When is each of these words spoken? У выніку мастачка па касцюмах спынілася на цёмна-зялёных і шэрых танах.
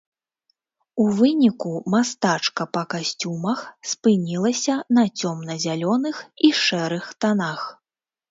У 1.01 1.03
выніку 1.17 1.73
мастачка 1.93 2.63
па 2.77 2.83
касцюмах 2.93 3.59
спынілася 3.91 4.79
на 4.99 5.03
цёмна-зялёных 5.19 6.15
і 6.49 6.51
шэрых 6.63 7.05
танах. 7.27 7.61